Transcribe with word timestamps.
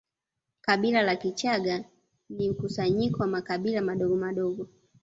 Kabila 0.61 1.01
la 1.03 1.15
Kichaga 1.15 1.83
ni 2.29 2.49
mkusanyiko 2.49 3.21
wa 3.21 3.27
makabila 3.27 3.81
madogomadogo 3.81 4.67